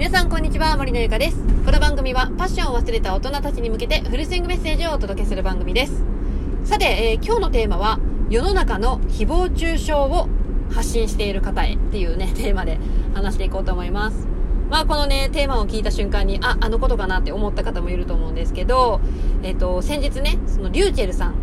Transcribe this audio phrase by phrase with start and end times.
[0.00, 1.36] 皆さんこんにちは森のゆかです。
[1.62, 6.02] この番組はパッションを忘れた大人たちに向けてフルスイングメッセージをお届けする番組です。
[6.64, 8.00] さて、えー、今日のテーマは
[8.30, 10.26] 世の中の誹謗中傷を
[10.72, 12.78] 発信している方へっていうねテーマで
[13.12, 14.26] 話していこうと思います。
[14.70, 19.02] まあこのねテーマを聞いた瞬間にああのことかなって思った方もいると思うんですけど
[19.42, 21.34] えっ、ー、と先日ねそのリューチェルさん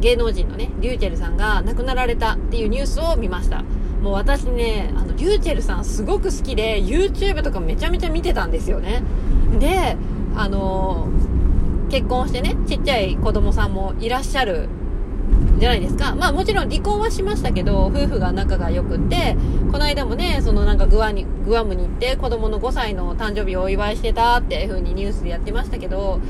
[0.00, 3.64] 芸能人のねリューチェルさんが亡くなられたっていうニュースを見ました
[4.00, 9.02] もう私ね、あの、リューチェルさんすごく好きで、YouTube とかめちゃめちゃ見てたんですよね。
[9.58, 9.96] で、
[10.34, 14.68] あのー、結婚してね、ちっちゃい子供さんもいらっしゃる
[15.58, 16.14] じゃないですか。
[16.14, 19.36] まあもちろん離婚はしましたけど、夫婦が仲が良くって、
[19.70, 26.20] この間もね、そのなんかグアに、グアムに行って子供の5歳の誕生日をお祝いしてたっていう風にニュースでやってましたけど、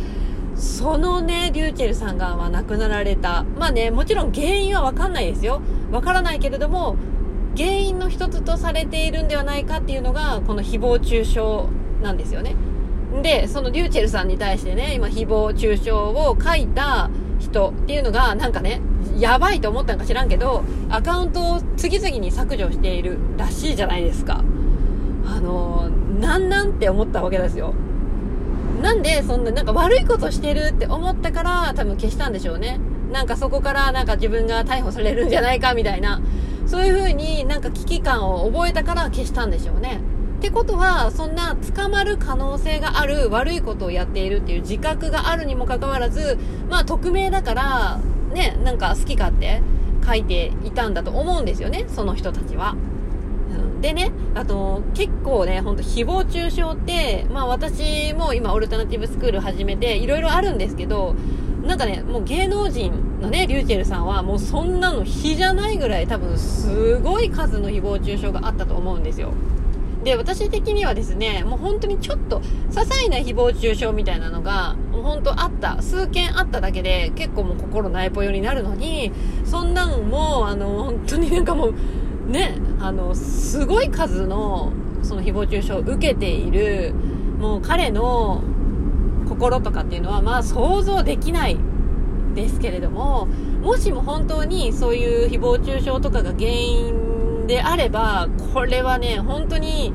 [0.60, 3.44] そのね、リューチェルさんが亡くなられた。
[3.58, 5.62] まあね、もちろん原因はわかんないですよ。
[5.90, 6.96] わからないけれども、
[7.56, 11.40] 原因の一つとされているんではないかっていうのが、この誹謗中傷
[12.02, 12.56] なんですよね。
[13.22, 17.08] で、そのリューチェルさんに対してね、今誹謗中傷を書いた
[17.38, 18.82] 人っていうのが、なんかね、
[19.18, 24.44] やばいと思ったんか知らんけど、アカウントを次々に削除しているらしいじゃないですか。
[25.26, 25.88] あの
[26.20, 27.72] なんなんって思ったわけですよ。
[28.80, 32.80] なんでそんななんか悪いことしてるって思ったから多分消したんでしょうね。
[33.12, 36.20] なんかそこからなんか自分が逮捕されるんじゃないかみたいな。
[36.66, 40.00] そういう風になんか危機感を覚えたから消したんでしょうね。
[40.38, 46.38] ってことは、そんな捕まる可能性がある悪いことをやっているっていう自覚があるにもかかわらず、
[46.70, 48.00] まあ匿名だから、
[48.32, 49.60] ね、なんか好き勝手
[50.06, 52.74] 書いていたんだと思うんですよね、その人たちは。
[53.80, 61.14] でね、あと、結構ね、ほんと誹謗中傷って、まあ私も今オルタナティブスクール始めて、いろいろあるんですけど、
[61.64, 69.32] なんかね、もう芸能人のね、リューチェルさんはもうそんなの比じゃないぐらい多分すごい数の誹謗中傷があったと思うんですよ。
[70.04, 79.12] で、私的にはですね、もう本当にちょっと、些細な誹謗中傷みたいなのが、もう本当あった、数件あっただけで、結構もう心ないぽよになるのに、
[79.44, 81.74] そんなんも、あの、本当になんかもう、
[82.30, 86.94] ね、あの、すごい数の、その誹謗中傷を受けている、
[87.38, 88.42] もう彼の
[89.28, 91.58] 心とかっていうのは、まあ想像できない
[92.34, 93.26] ですけれども、
[93.62, 99.92] もしも本当にそういう誹謗中傷とかが原因であれば、これはね、本当に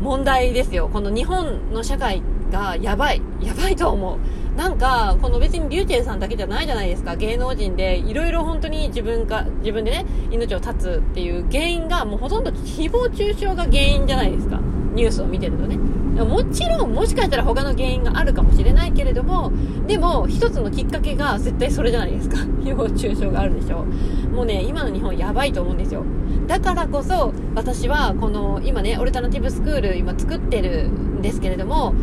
[0.00, 0.90] 問題ですよ。
[0.92, 3.22] この日本の社会がやばい。
[3.40, 4.18] やばいと思う。
[4.56, 7.16] なんか、この別にリューチェルさんだけじゃないじゃないですか。
[7.16, 14.60] 芸能人で、いろいろ本当に自分か、自分でね、命を絶つっていう原因が、もうほとんど誹謗中傷が原因じゃないですか。
[14.94, 15.78] ニュースを見てるとね。
[16.22, 19.50] もちろん、もしかしたら他の原因があるかもしれないけれども、
[19.86, 22.36] でも、一つのきっかけが絶対それじゃないですか。
[22.62, 23.86] 誹謗中傷があるでしょ。
[24.34, 26.04] もうね、今の日本やばいと思うんですよ。
[26.46, 30.90] だからこそ、私は、この、今ね、オルタナティブスクール、今作ってる
[31.22, 31.94] ですけれども、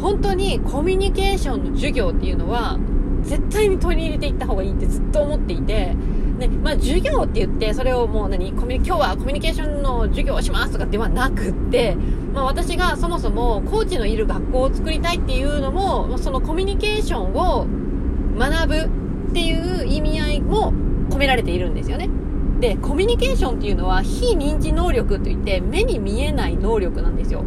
[0.00, 2.78] 本当にコミュニケーションの授業っていうのは、
[3.22, 5.94] 絶対に取り入れていった方がいいってずっと思っていて、
[6.38, 11.96] ね、まあ、授業って言って、それをもう何、コミュ、今日はコミュニケーションの授業をしますとかではなくって、
[12.32, 17.66] まあ、私がそもそもコーチのいる学校を作りたいっていうのも、そのコミュニケーションを
[18.38, 18.76] 学ぶ
[19.30, 20.72] っていう意味合いも
[21.10, 22.08] 込められているんですよね。
[22.60, 27.44] で、コミュニケーションっていうのは非認知能力といって目に見えない能力なんですよ。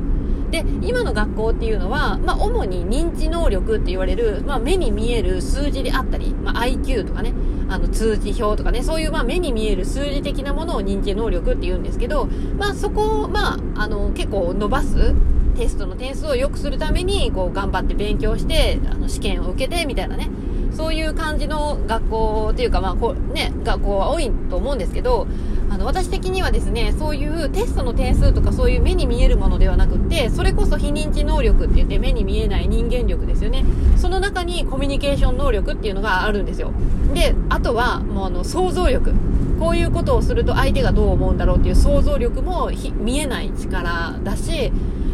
[0.52, 7.34] で、今の学校っていうのは、まあ、主に認知能力って言われる、まあ、目に見える数字であったり、まあ、IQ とかね、
[7.70, 15.14] あの、通知表とかね、そういう、ま、目に見える数字的なものを認知能力って言うんですけど、まあ、そこを、まあ、あの、結構伸ばす、
[15.56, 20.30] テストの点数を良くするために、こう、頑張って勉強して、あの、試験を受けて、みたいなね、
[20.74, 25.28] そういう感じの学校っていうか、まあ、こう、ね、学校は多いと思うんですけど、
[25.72, 33.64] あの、私的にはですね、そういうテストの点数とかそういう目に見えるものではなくって、それこそ非認知能力って言って目に見えない人間力ですよね。
[33.96, 36.74] その中にコミュニケーション能力っていうのがあるんですよ。
[37.14, 39.14] で、あとは、もうあの、想像力。
[39.62, 44.74] こういうことをすると相手がどう思うんだろうっていう想像力も見えない力だし、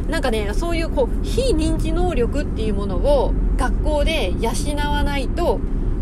[0.10, 4.52] なんかね、そういうこう、非認知能力っていうものを学校で養
[4.90, 5.60] わないと、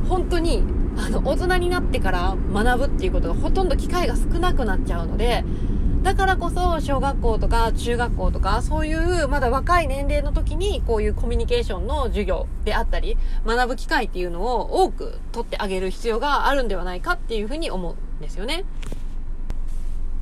[0.08, 0.64] 本当に
[0.98, 5.44] あの、大人になってから学ぶっていうことがほとんど機会が少なくなっちゃうので、
[6.06, 18.66] だからこそ小学校とか中学校とかそういうまだ若い年齢の時にこういうコミュニケーションの授業であったり学ぶ機会っていうのを多く取ってあげる必要があるんではないかっていうふうに思うんですよね。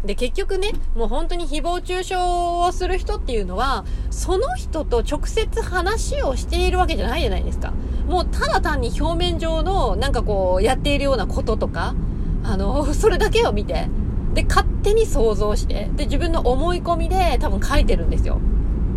[0.05, 7.73] で、結局ね、もう本当に誹謗中傷をする人っていうのは、その人と直接話をしているわけじゃないじゃないですか。
[8.07, 11.95] もうただ単に表面上のなんかこうやっているようなこととか、
[12.43, 13.87] あの、それだけを見て、
[14.33, 18.41] で、勝手に想像して、で、自分の思い込みで多分書いてるんですよ。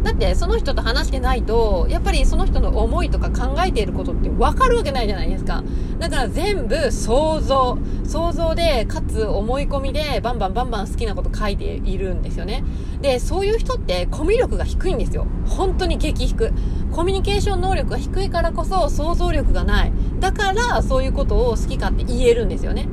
[0.06, 5.64] だってその人と話してないとやっぱりその人の思いとか考えていることって分かるわけないじゃないですか。
[5.98, 12.62] だから全部想像想像でかつ思い込みでバンバンバンバン好きなこと書いているんですよね。
[13.02, 15.26] でそういう人ってコミュ力が低いんですよ。
[15.44, 16.52] 本当に激低
[16.92, 19.92] コミュニケーション能力が低いからこそ想像力がない。
[20.20, 22.86] だからそういうことを好きかって言えるんですよね。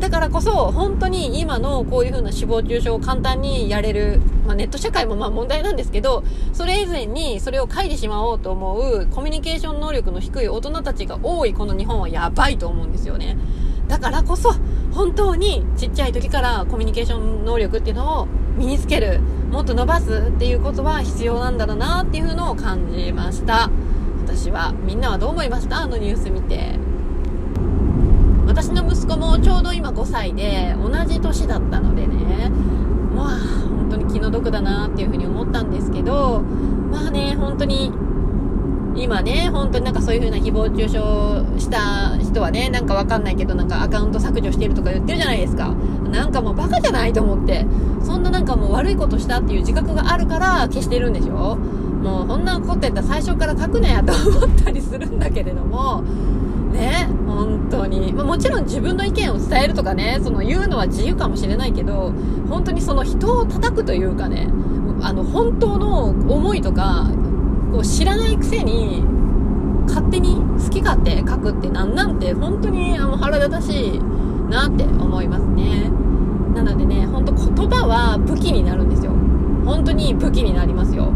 [0.00, 13.36] だからこそ本当に今のこういう風な誹謗中傷を簡単にやれる、まあ、ネット社会もまあ問題なんですけどそれ以前にそれを書いてしまおうと思うコミュニケーション能力の低い大人たちが多いこの日本はやばいと思うんですよね。
[13.88, 14.54] だからこそ
[14.92, 18.26] 本当にちっちゃい時からコミュニケーション能力っていうのを
[18.56, 19.20] 身につける
[19.50, 23.70] もっと伸ばすっていうことは必要なんだろうなっていうのを感じました。
[24.24, 25.82] 私はみんなはどう思いました？
[25.82, 26.89] あのニュース見て。
[28.50, 32.50] 私の息子もちょうど今5歳で同じ年だったのでね
[33.14, 33.38] まあ
[33.68, 36.40] 本当に気の毒だなっていうふうに思ったんですけど
[36.90, 37.92] まあね本当に
[38.96, 45.72] 今ね、本当になんかそういう風な誹謗中傷した人はね、なんかわかんないけど、なんかアカウント削除してるとか言ってるじゃないですか。
[46.10, 47.64] なんかもうバカじゃないと思って。
[48.02, 56.02] そんななんかもう悪いことしたっていう自覚があるから消してるんでしょもうこんなことやったら最初から書くなやと思ったりするんだけれども、
[56.80, 58.12] ね、本当に。
[58.12, 62.12] まあ、もちろん自分の意見を伝えるとかね、その言うのは自由かもしれないけど、
[62.48, 64.48] 本当にその人を叩くというかね、
[65.02, 67.10] あの、本当の思いとか、
[67.72, 69.04] こう知らないくせに、
[69.86, 74.00] 勝手に好き勝手書くってなんなんて、本当にあの腹立たしい
[74.48, 75.90] なって思いますね。
[76.54, 79.12] なのでね、本当言葉は武器になるんですよ。
[79.66, 81.12] 本当に武器になりますよ。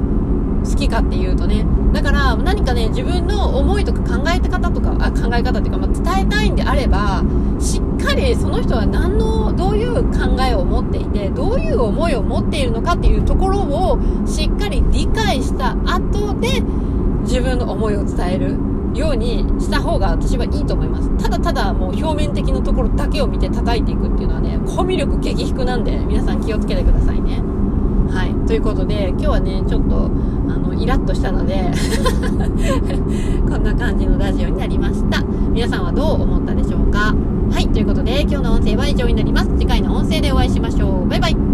[0.65, 1.65] 好きかっていうとね。
[1.93, 7.23] だから何かね、自分の思いとか考え方とか、あ考え方っていうか、まあ、伝えたいんであれば、
[7.61, 16.63] しっかりその人は何の、どういう考えを持っていて、どういう思いを持っているのかっていうところをしっかり理解した後で、
[17.23, 18.75] 自分の思いを伝える。
[18.99, 21.11] ようにした方が私はいいと思います。
[21.19, 27.43] ただただもう表面的なところだけを見て叩いていくっていうのはね、コミュ力激低なんで皆さん気をつけてくださいね。
[28.15, 28.47] はい。
[28.47, 30.05] ということで、今日はね、ちょっと、
[30.49, 31.71] あの、イラッとしたので
[33.49, 35.23] こんな感じのラジオになりました。
[35.53, 37.15] 皆さんはどう思ったでしょうか？
[37.51, 37.69] はい。
[37.69, 39.51] ということで、今日の音声は以上になります。
[39.59, 41.09] 次回の音声でお会いしましょう。
[41.09, 41.54] バイバイ。